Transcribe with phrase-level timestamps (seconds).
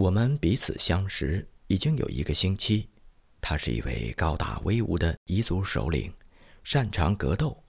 [0.00, 2.88] 我们彼此相识已经有一个星期。
[3.38, 6.10] 他是一位高大威武的彝族首领，
[6.64, 7.62] 擅长格斗，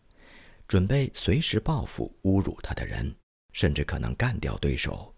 [0.65, 3.13] 准备随时报复侮辱他的人，
[3.51, 5.13] 甚至可能干掉对手。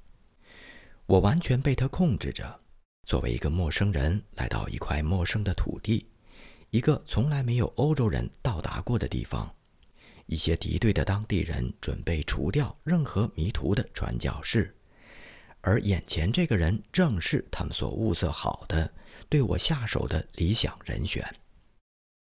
[1.06, 2.60] 我完全被他控制着。
[3.06, 6.08] 作为一个陌生人来到一块陌生的土地，
[6.72, 9.54] 一个从来没有欧洲人到达过的地方，
[10.26, 14.76] 一些敌对的当地人准备除掉任何迷途的传教士，
[15.64, 18.94] 而眼前这个人正是他们所物色好的
[19.30, 21.26] 对我下手的理想人选。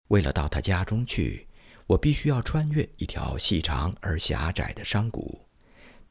[0.09, 1.47] 为了到他家中去，
[1.87, 5.39] 我必须要穿越一条细长而狭窄的山谷。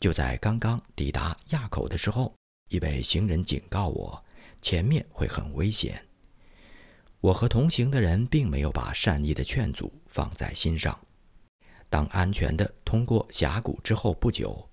[0.00, 2.34] 就在刚刚抵达垭口的时候，
[2.70, 4.24] 一位行人警告我。
[4.62, 6.06] 前面会很危险。
[7.20, 10.98] 我和同行的人并没有把善意的劝阻放在心上。
[11.90, 14.69] 当安全地通过峡谷之后不久，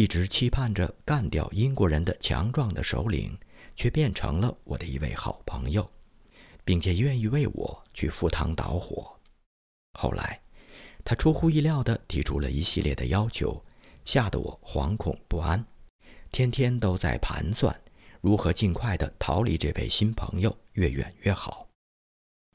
[0.00, 3.36] 一直期盼着干掉英国人的强壮的首领，
[3.76, 5.86] 却变成了我的一位好朋友，
[6.64, 9.14] 并且愿意为我去赴汤蹈火。
[9.98, 10.40] 后来，
[11.04, 13.62] 他出乎意料地提出了一系列的要求，
[14.06, 15.62] 吓得我惶恐不安，
[16.32, 17.78] 天天都在盘算。
[18.22, 21.68] 如何尽快地逃离这位新朋友，越远越好。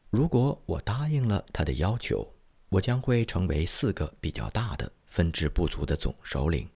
[0.09, 2.27] 如果我答应了他的要求，
[2.69, 6.67] 我将会成为四个比较大的分支部族的总首领。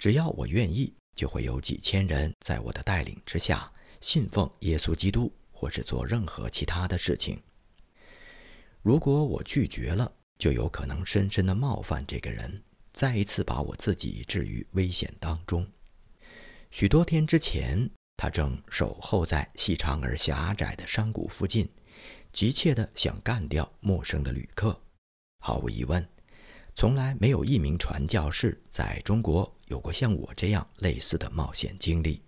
[0.00, 3.70] 只要我愿意，就会有几千人在我的带领之下
[4.00, 7.38] 信奉耶稣基督，或是做任何其他的事情。
[8.80, 12.62] 如果我拒绝了，就有可能深深地冒犯这个人，
[12.94, 15.70] 再一次把我自己置于危险当中。
[16.70, 17.90] 许多天之前。
[18.16, 21.66] 他正守候在细长而狭窄的山谷附近，
[22.34, 24.78] 急切地想干掉陌生的旅客。
[25.38, 26.06] 毫无疑问，
[26.80, 32.22] 从来没有一名传教士在中国有过像我这样类似的冒险经历。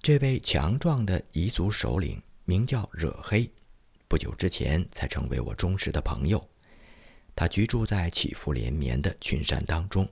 [0.00, 3.46] 这位强壮的彝族首领名叫惹黑，
[4.08, 6.42] 不久之前才成为我忠实的朋友。
[7.36, 10.08] 他居住在起伏连绵的群山当中，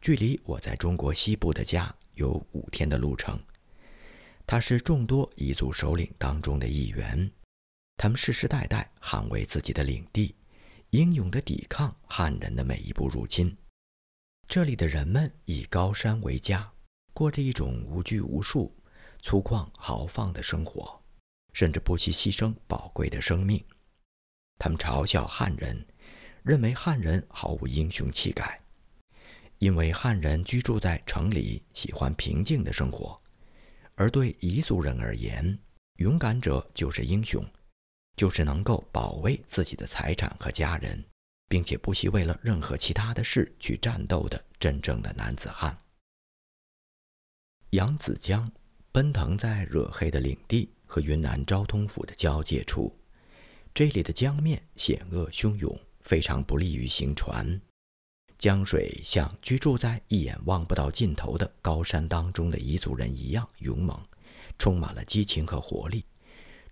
[0.00, 1.92] 距离我在中国西部的家。
[2.14, 3.36] 有五天的路程。
[4.46, 7.28] 他是众多彝族首领当中的一员，
[7.96, 10.36] 他们世世代代捍卫自己的领地，
[10.96, 13.54] 英勇地抵抗汉人的每一步入侵。
[14.48, 16.72] 这里的人们以高山为家，
[17.12, 18.74] 过着一种无拘无束、
[19.20, 20.98] 粗犷豪放的生活，
[21.52, 23.62] 甚至不惜牺牲宝贵的生命。
[24.58, 25.86] 他们嘲笑汉人，
[26.42, 28.58] 认为汉人毫无英雄气概。
[29.58, 33.20] 因为汉人居住在城里，喜欢平静的生活，
[33.96, 35.58] 而对彝族人而言，
[35.96, 37.44] 勇敢者就是英雄，
[38.16, 41.04] 就是能够保卫自己的财产和家人，
[41.48, 45.78] 并且不惜为了任何其他的事去战斗的真正的男子汉。
[47.70, 48.50] 扬子江
[48.90, 52.96] 奔腾在惹黑的领地和云南昭通府的交界处，
[53.74, 57.60] 这里的江面险恶汹涌，非常不利于行船。
[58.38, 64.00] 江水像居住在一眼望不到尽头的高山当中的彝族人一样勇猛，
[64.58, 66.04] 充满了激情和活力，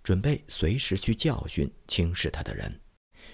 [0.05, 2.79] 准备随时去教训轻视他的人，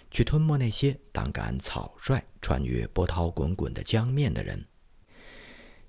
[0.09, 4.65] 去吞没那些胆敢草率穿越波涛滚滚的江面的人。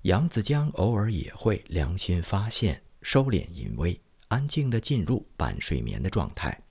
[0.01, 6.61] 扬子江偶尔也会良心发现，收敛淫威，安静地进入半睡眠的状态，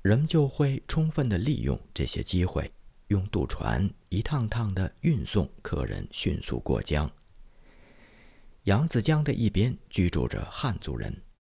[0.00, 2.72] 人们就会充分地利用这些机会。
[3.08, 7.10] 用渡船一趟趟地运送客人，迅速过江。
[8.62, 11.14] 扬子江的一边居住着汉族人，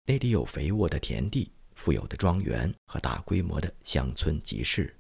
[0.08, 1.52] 那里有肥沃的田地、
[1.84, 4.96] 富有的庄园和大规模的乡村集市，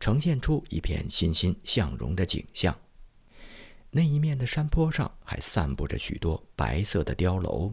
[0.00, 2.76] 呈现出一片欣欣向荣的景象。
[3.90, 7.72] 那一面的山坡上还散布着许多白色的碉楼，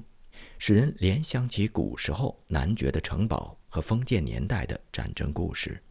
[0.59, 5.81] 使人联想起古时候男爵的城堡和封建年代的战争故事。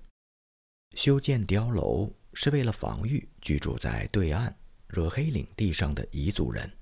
[0.95, 2.09] 修建碉楼。
[2.35, 4.57] 是为了防御居住在对岸
[4.87, 6.73] 惹黑领地上的彝族人，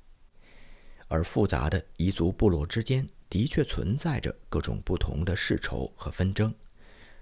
[1.08, 6.52] 而复杂的彝族部落之间的确存在着各种不同的世仇和纷争，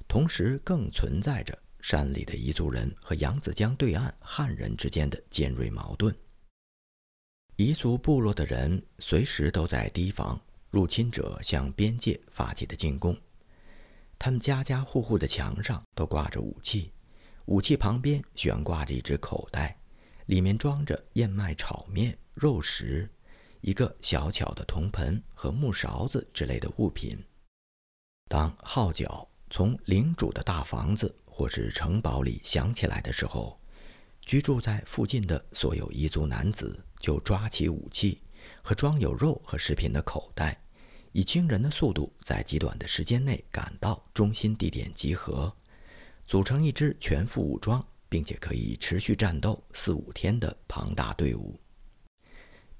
[0.08, 6.12] 同时更存在着山里的彝族人和扬子江对岸汉人之间的尖锐矛盾。
[7.58, 10.40] 彝族部落的人随时都在提防
[10.70, 13.16] 入侵者向边界发起的进攻，
[14.19, 16.90] 他们家家户户的墙上都挂着武器。
[17.46, 19.78] 武器旁边悬挂着一只口袋，
[20.26, 23.08] 里面装着燕麦炒面、肉食，
[23.60, 27.19] 一个小巧的铜盆和木勺子之类的物品。
[28.28, 33.58] 当号角从领主的大房子或是城堡里响起来的时候，
[34.22, 38.20] 居住在附近的所有彝族男子就抓起武器，
[38.62, 40.60] 和装有肉和食品的口袋，
[41.12, 45.50] 以惊人的速度在极短的时间内赶到中心地点集合，
[46.26, 51.58] 组成一支全副武装并且可以持续战斗四五天的庞大队伍。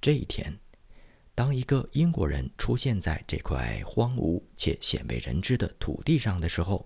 [0.00, 0.52] 这一天，
[1.38, 6.85] 当一个英国人出现在这块荒芜且鲜为人知的土地上的时候，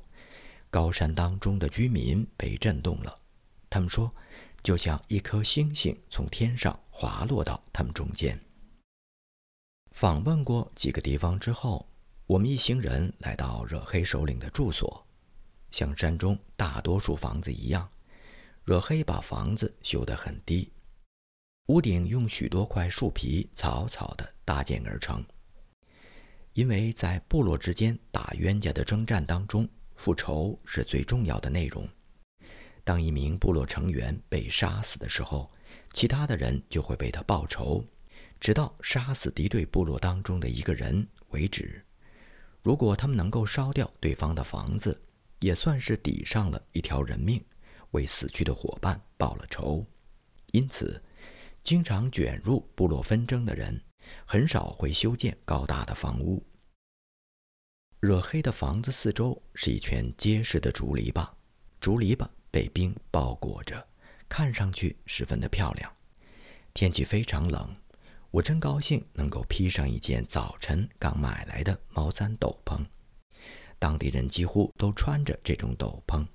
[0.68, 3.18] 高山当中的居民被震动了。
[3.70, 4.14] 他们说，
[4.62, 8.38] 就像一颗星星从天上滑落到他们中间。
[9.92, 11.88] 访问过几个地方之后，
[12.26, 15.06] 我们一行人来到惹黑首领的住所。
[15.70, 17.88] 像山中大多数房子一样，
[18.64, 20.70] 惹黑把房子修得很低，
[21.68, 25.24] 屋顶用许多块树皮草草地搭建而成。
[26.52, 29.68] 因为在部落之间打冤家的征战当中。
[29.94, 31.86] 复仇是最重要的内容。
[32.82, 35.52] 当一名部落成员被杀死的时候，
[35.92, 37.84] 其他的人就会为他报仇，
[38.40, 41.84] 直到杀死敌对部落当中的一个人为止。
[42.62, 44.98] 如果他们能够烧掉对方的房子，
[45.40, 47.44] 也算是抵上了一条人命，
[47.90, 49.86] 为死去的伙伴报了仇。
[50.52, 51.00] 因此，
[51.62, 53.80] 经常卷入部落纷争的人，
[54.26, 56.44] 很少会修建高大的房屋。
[58.00, 61.28] 惹黑的房子四周是一圈结实的竹篱笆，
[61.80, 63.86] 竹篱笆被冰包裹着，
[64.28, 65.92] 看上去十分的漂亮。
[66.74, 67.76] 天气非常冷，
[68.30, 72.84] 我真高兴能够披上一件早晨刚买来的毛毡斗篷。
[73.78, 76.26] 当地人几乎都穿着这种斗篷。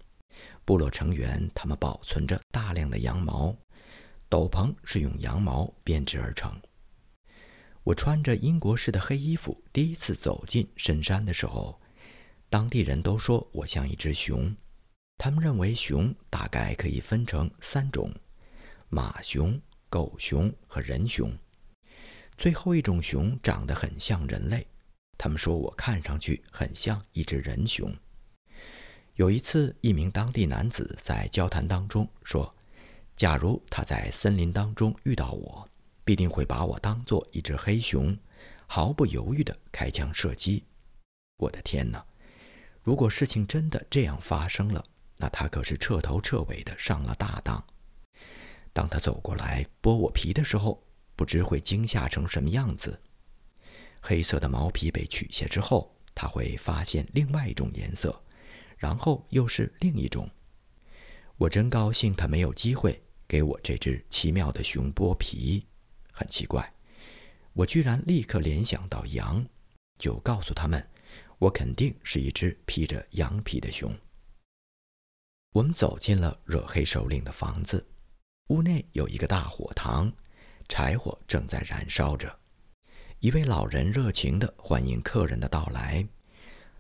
[0.63, 3.55] 部落成员他们保存着大量的羊毛，
[4.29, 6.53] 斗篷是用羊毛编织而成。
[7.87, 11.79] 我穿着英国式的黑衣服，第一次走进深山的时候，
[12.49, 14.53] 当地人都说我像一只熊。
[15.17, 18.13] 他们认为熊大概可以分成三种：
[18.89, 19.57] 马熊、
[19.89, 21.31] 狗熊和人熊。
[22.37, 24.67] 最后一种熊长得很像人类，
[25.17, 27.89] 他们说我看上去很像一只人熊。
[29.15, 32.53] 有一次，一名当地男子在交谈当中说
[33.15, 35.65] ：“假如他在森林当中遇到我。”
[36.07, 38.17] 必定会把我当做一只黑熊，
[38.65, 40.63] 毫不犹豫地开枪射击。
[41.35, 42.01] 我的天哪！
[42.81, 44.81] 如果事情真的这样发生了，
[45.17, 47.61] 那他可是彻头彻尾的上了大当。
[48.71, 50.81] 当他走过来剥我皮的时候，
[51.17, 52.97] 不知会惊吓成什么样子。
[53.99, 58.23] 黑色的毛皮被取下之后，他会发现另外一种颜色，
[58.77, 60.29] 然后又是另一种。
[61.35, 65.67] 我真高兴他没有机会给我这只奇妙的熊剥皮。
[66.17, 66.73] 很奇怪，
[67.53, 69.45] 我居然立刻联想到羊，
[69.99, 70.83] 就告诉他们，
[71.37, 73.95] 我肯定是一只披着羊皮的熊。
[75.53, 77.85] 我们走进了惹黑首领的房子，
[78.47, 80.11] 屋内有一个大火塘，
[80.67, 82.35] 柴火正在燃烧着。
[83.19, 86.03] 一位老人热情地欢迎客人的到来。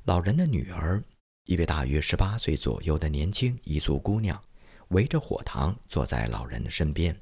[0.05, 1.03] 老人的女儿，
[1.43, 4.43] 一位大约十八岁左右的年轻彝族姑娘，
[4.87, 7.15] 围着火塘坐在老人的身边。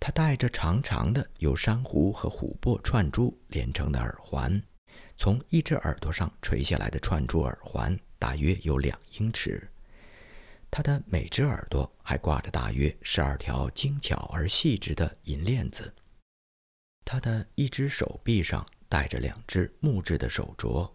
[0.00, 4.62] 他戴着长长的由珊瑚和琥珀串珠连成的耳环，
[5.16, 9.68] 从一只耳朵上垂下来的串珠耳环大约有两英尺。
[10.70, 15.92] 他的每只耳朵还挂着大约十二条精巧而细致的银链子。
[17.04, 20.90] 他的一只手臂上戴着两只木质的手镯，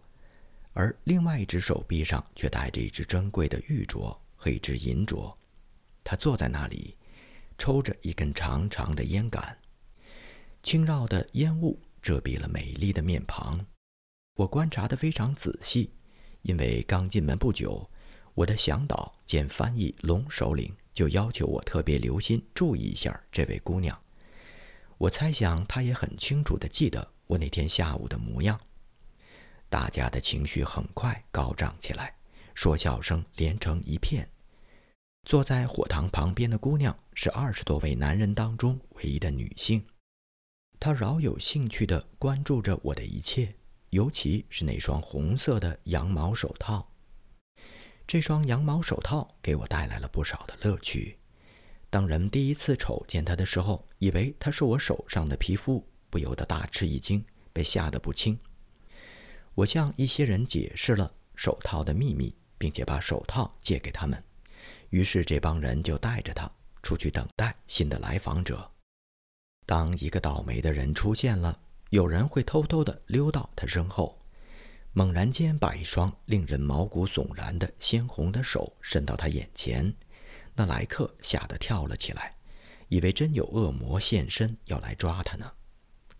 [0.72, 5.32] 而另外一只手臂上却戴着一只珍贵的玉镯和一只银镯。
[6.02, 6.96] 他坐在那里。
[7.58, 9.58] 抽着一根长长的烟杆，
[10.62, 13.64] 轻绕的烟雾遮蔽了美丽的面庞。
[14.36, 15.92] 我观察得非常仔细，
[16.42, 17.88] 因为刚进门不久，
[18.34, 23.96] 我的向导兼翻译龙首领就要求我特别留心注意一下这位姑娘。
[24.98, 28.58] 我猜想她也很清楚地记得我那天下午的模样。
[29.68, 32.14] 大家的情绪很快高涨起来，
[32.54, 34.28] 说笑声连成一片。
[35.24, 39.82] 坐在火塘旁边的姑娘是二十多位男人当中唯一的女性，
[40.78, 43.54] 她饶有兴趣地关注着我的一切，
[43.88, 46.86] 尤其是那双红色的羊毛手套。
[48.06, 51.18] 这双羊毛手套给我带来了不少的乐趣。
[51.88, 58.38] 当人们第一次瞅见它的时候，以为它是我手上的皮肤，不由得大吃一惊，被吓得不轻。
[59.54, 64.22] 我向一些人解释了手套的秘密，并且把手套借给他们。
[64.94, 66.48] 于是这帮人就带着他
[66.80, 68.70] 出去等待新的来访者。
[69.66, 71.58] 当一个倒霉的人出现了，
[71.90, 74.16] 有人会偷偷地溜到他身后，
[74.92, 79.92] 猛然间把一双令人毛骨悚然的鲜红的手伸到他眼前。
[80.54, 82.36] 那来客吓得跳了起来，
[82.86, 85.52] 以为真有恶魔现身要来抓他呢。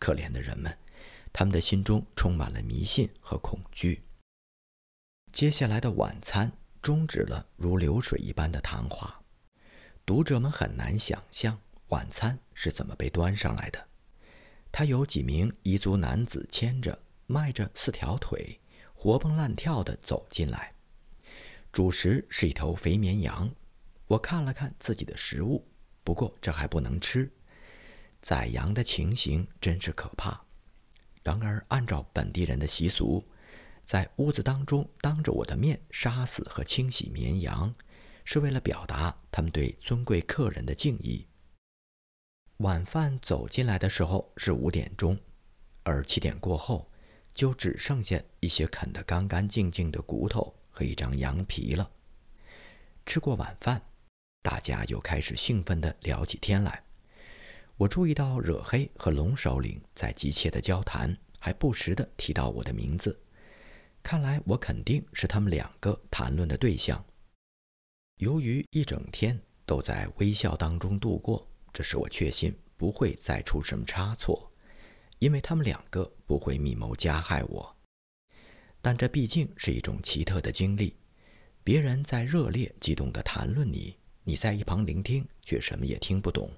[0.00, 0.76] 可怜的人们，
[1.32, 4.02] 他们的心中充满了迷信和恐惧。
[5.30, 6.50] 接下来的晚餐
[6.84, 9.18] 终止了如流水一般的谈话。
[10.04, 13.88] 读者们很难想象晚餐是怎么被端上来的。
[14.70, 18.60] 他有几名彝族男子牵着，迈着四条腿，
[18.92, 20.74] 活蹦乱跳地走进来。
[21.72, 23.50] 主食是一头肥绵羊。
[24.06, 25.66] 我看了看自己的食物，
[26.02, 27.32] 不过这还不能吃。
[28.20, 30.38] 宰羊的情形真是可怕。
[31.22, 33.24] 然而，按照本地人的习俗，
[33.84, 37.74] 在屋子当中当着我的面杀死和清洗绵羊，
[38.24, 41.26] 是为了表达他们对尊贵客人的敬意。
[42.58, 45.18] 晚饭走进来的时候是五点钟，
[45.82, 46.90] 而七点过后，
[47.34, 51.90] 就只剩下一些啃得干干净净的骨头和一张羊皮了。
[53.04, 53.82] 吃过晚饭，
[54.40, 56.82] 大家又开始兴奋地聊起天来。
[57.76, 63.20] 我注意到惹黑和龙首领在急切的交谈，还不时地提到我的名字。
[64.04, 67.02] 看来我肯定是他们两个谈论的对象。
[68.18, 74.50] 由于一整天都在微笑当中度过，这使我确信不会再出什么差错，
[75.20, 77.74] 因为他们两个不会密谋加害我。
[78.82, 80.94] 但这毕竟是一种奇特的经历：
[81.64, 86.50] 别人在热烈激动地谈论你，你在一旁聆听，却什么也听不懂。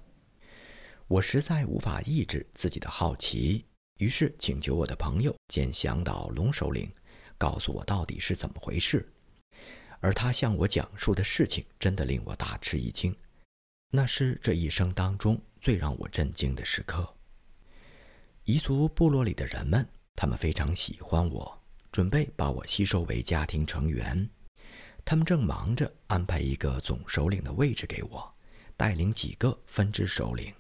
[1.07, 3.65] 我实在无法抑制自己的好奇，
[3.99, 6.91] 于是请求我的朋友兼向导龙首领。
[7.39, 9.07] 告诉我到底是怎么回事，
[10.01, 13.15] 而他向我讲述的事情真的令我大吃一惊，
[13.91, 17.15] 那是这一生当中最让我震惊的时刻。
[18.45, 24.29] 彝族部落里的人们，他们非常喜欢我，准备把我吸收为家庭成员。
[25.05, 28.35] 他们正忙着安排一个总首领的位置给我，
[28.77, 30.55] 带领几个分支首领。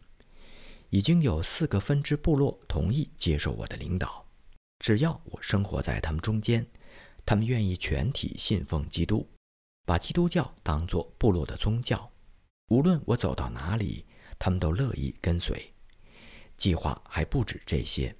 [0.90, 4.25] 已经有四个分支部落同意接受我的领导。
[4.78, 6.66] 只要我生活在他们中间，
[7.24, 9.28] 他们愿意全体信奉基督，
[9.84, 12.10] 把基督教当作部落的宗教。
[12.68, 14.04] 无论我走到哪里，
[14.38, 15.72] 他们都乐意跟随。
[16.56, 18.14] 计划还不止这些。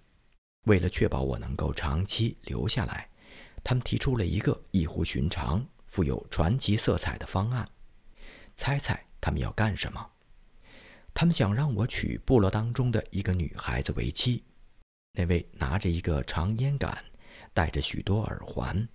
[0.66, 3.08] 为了确保我能够长期留下来，
[3.62, 7.68] 他们提出了一个异乎寻常、富有传奇色彩的方案。
[8.54, 10.10] 猜猜他们要干什么？
[11.14, 14.42] 他们想让我娶部落当中的一个女孩子为妻。
[15.18, 17.02] 那位拿着一个长烟杆、
[17.54, 18.86] 戴着许多耳环、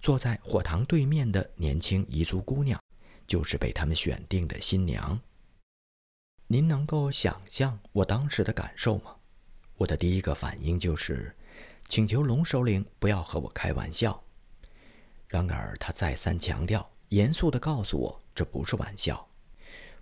[0.00, 2.82] 坐在火塘对面的年轻彝族姑娘，
[3.28, 5.18] 就是被他们选定的新娘。
[6.48, 9.14] 您能够想象我当时的感受吗？
[9.76, 11.32] 我的第一个反应就是
[11.86, 14.20] 请求龙首领不要和我开玩笑。
[15.28, 19.24] 然而他再三强调，严肃地告诉我这不是玩笑。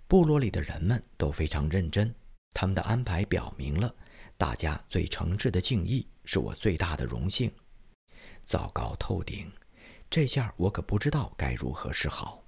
[0.08, 2.14] 部落里的人们都非常认真，
[2.54, 3.94] 他们的安排表明了。
[4.38, 7.50] 大家最诚挚的敬意是我最大的荣幸。
[8.44, 9.50] 糟糕透顶，
[10.10, 12.44] 这下我可不知道该如何是好。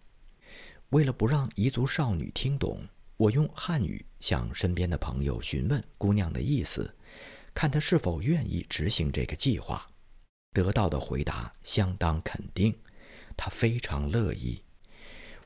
[0.90, 6.94] 为了不让彝族少女听懂，我用汉语向身边的朋友询问姑娘的意思，
[7.54, 9.86] 看她是否愿意执行这个计划。
[10.52, 12.78] 得到的回答相当肯定，
[13.36, 14.62] 她非常乐意。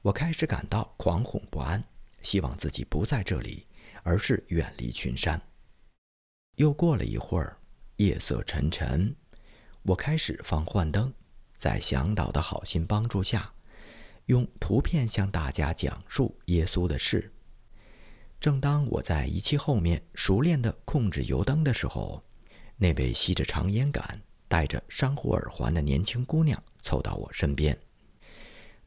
[0.02, 1.82] 我开始感到惶恐不安，
[2.22, 3.66] 希望自己不在这里，
[4.02, 5.40] 而是远离群山。
[6.56, 7.56] 又过了一会儿，
[7.97, 9.14] 夜色沉沉，
[9.82, 11.11] 我开始放幻灯，
[11.56, 13.50] 在向导的好心帮助下，
[14.26, 17.32] 用图片向大家讲述耶稣的事。
[18.38, 22.23] 正当我在仪器后面熟练地控制油灯的时候，
[22.76, 27.78] 那位吸着长烟杆、戴着珊瑚耳环的年轻姑娘凑到我身边。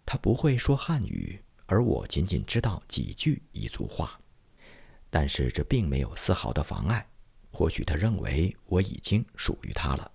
[0.05, 4.19] 她不会说汉语，而我仅仅知道几句彝族话，
[5.10, 7.07] 但是这并没有丝毫的妨碍。
[7.55, 10.12] 或许他认为我已经属于他了，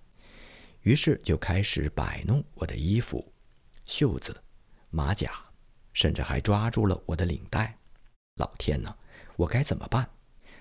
[0.81, 3.33] 于是就开始摆弄我的衣服、
[3.83, 4.39] 袖子、
[4.91, 5.33] 马甲，
[5.91, 7.75] 甚至还抓住了我的领带。
[8.35, 8.95] 老天呐，
[9.37, 10.07] 我该怎么办？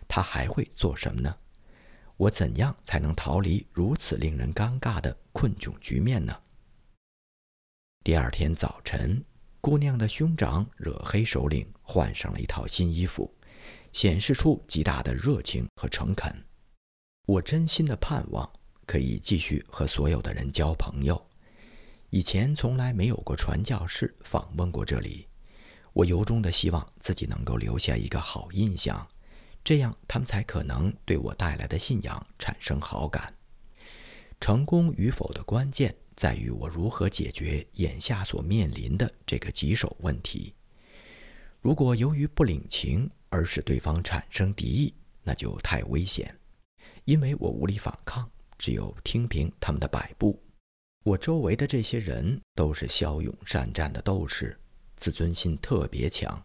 [0.08, 1.36] 他还会做什么呢？
[2.16, 6.34] 我怎样才能逃离如此令人尴尬的困窘局面呢？
[8.02, 9.22] 第二天早晨，
[9.60, 13.30] 姑娘的兄长惹黑首领换上了一套新衣服，
[13.92, 16.34] 显示出极大的热情和诚恳。
[17.26, 18.50] 我真心的盼望
[18.86, 21.24] 可以继续和所有的人交朋友。
[22.10, 25.28] 以前从来没有过传教士访问过这里，
[25.92, 29.06] 我由衷的希望自己能够留下一个好印象，
[29.62, 33.32] 这样他们才可能对我带来的信仰产生好感。
[34.40, 40.52] 成功与否的关键在于我如何解决眼下所面临的这个棘手问题。
[41.60, 46.34] 如果由于不领情而使对方产生敌意，那就太危险。
[47.04, 50.40] 因为我无力反抗，只有听凭他们的摆布。
[51.02, 54.58] 我周围的这些人都是骁勇善战的斗士，
[54.96, 56.42] 自尊心特别强，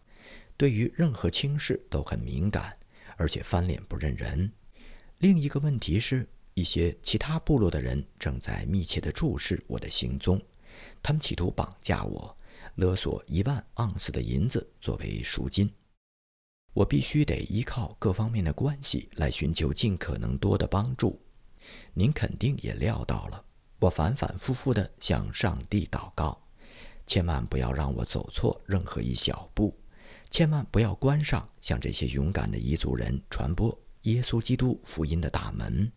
[0.55, 2.77] 对于任何轻视都很敏感，
[3.17, 4.49] 而且翻脸不认人。
[5.17, 10.41] 另一个问题是，一些其他部落的人正在密切地注视我的行踪，
[11.03, 12.37] 他们企图绑架我，
[12.75, 15.69] 勒索一万盎司的银子作为赎金。
[16.75, 21.17] 我必须得依靠各方面的关系来寻求尽可能多的帮助。
[21.93, 23.41] 您肯定也料到了，
[23.79, 26.37] 我反反复复地向上帝祷告，
[27.07, 29.73] 千万不要让我走错任何一小步，
[30.29, 35.89] 千万不要关上向这些勇敢的彝族人传播耶稣基督福音的大门。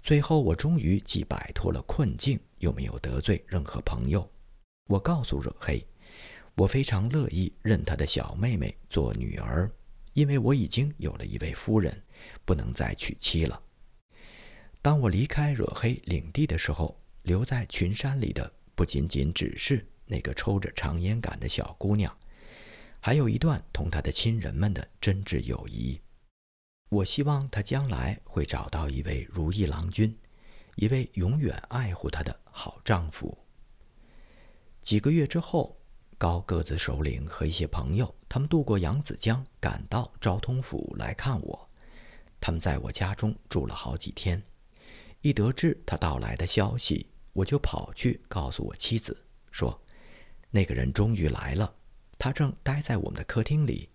[0.00, 4.28] 最后，我终于既摆脱了困境，又没有得罪任何朋友。
[4.88, 5.86] 我告诉惹黑。
[6.54, 9.70] 我非常乐意认他的小妹妹做女儿，
[10.12, 12.02] 因为我已经有了一位夫人，
[12.44, 13.60] 不能再娶妻了。
[14.82, 22.14] 当我离开惹黑领地的时候，留在群山里的不仅仅只是那个抽着长烟杆的小姑娘，
[23.00, 25.98] 还有一段同她的亲人们的真挚友谊。
[26.90, 30.14] 我希望她将来会找到一位如意郎君，
[30.76, 33.38] 一位永远爱护她的好丈夫。
[34.82, 35.78] 几个月之后。
[36.22, 41.68] 高个子首领和一些朋友，他们渡过扬子江，赶到昭通府来看我。
[42.40, 44.40] 他们在我家中住了好几天。
[45.22, 49.82] 一得知他到来的消息，我就跑去告诉我妻子，说
[50.52, 51.74] ：“那个人终于来了。
[52.16, 53.88] 他正待在我们的客厅里。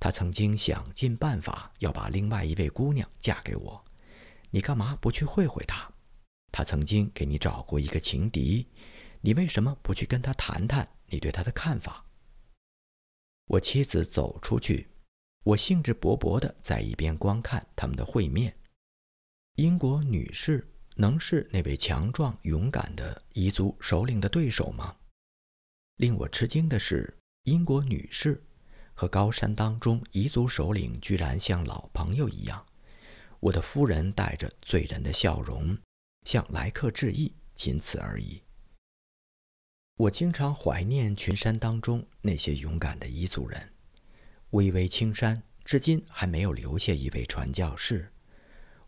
[0.00, 3.84] 他曾经想尽办法要把另外一位姑娘嫁给我。
[4.48, 5.92] 你干嘛不去会会他？
[6.50, 8.66] 他曾经给你找过一个情敌，
[9.20, 12.04] 你为什么不去跟他谈谈？”你对他的看法？
[13.46, 14.88] 我妻子走出去，
[15.44, 18.56] 我兴致勃勃地在一边观看他们的会面。
[19.54, 24.96] 英国女士能是那位强壮勇敢的彝族首领的对手吗？
[25.96, 28.44] 令我吃惊的是，英国女士
[28.92, 32.66] 和高山当中彝族首领居然像老朋友一样。
[33.38, 35.78] 我的夫人带着醉人的笑容
[36.24, 38.42] 向来客致意，仅此而已。
[39.98, 43.72] 我经常怀念群山当中那些勇敢的彝族人。
[44.50, 48.12] 巍巍青山至今还没有留下一位传教士。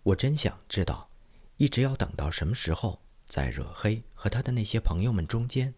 [0.02, 1.08] 我真想知道，
[1.56, 5.72] 一直要等到什么时候，在惹黑和他的那些朋友们中间，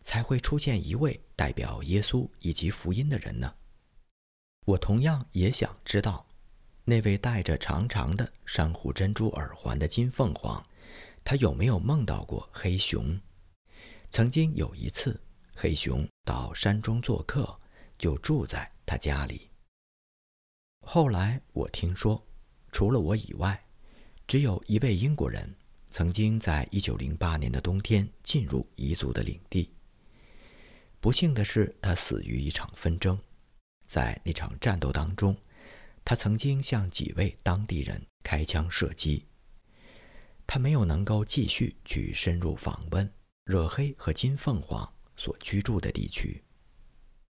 [0.00, 3.54] 才会出现一位代表耶稣以及福音的人呢？
[4.64, 6.26] 我同样也想知道，
[6.86, 10.64] 那位戴着长长的珊瑚珍珠耳环的金凤凰，
[11.22, 13.20] 他有没有梦到过黑熊？
[14.10, 15.18] 曾经有一次，
[15.54, 17.56] 黑熊到山中做客，
[17.96, 19.48] 就住在他家里。
[20.84, 22.20] 后来我听说，
[22.72, 23.64] 除了我以外，
[24.26, 25.54] 只有一位英国人
[25.86, 29.72] 曾经在一九零八年的冬天进入彝族的领地。
[30.98, 33.16] 不幸的是，他死于一场纷争。
[33.86, 35.36] 在那场战斗当中，
[36.04, 39.24] 他曾经向几位当地人开枪射击。
[40.48, 43.08] 他没有能够继续去深入访问。
[43.50, 46.40] 惹黑和金凤凰所居住的地区。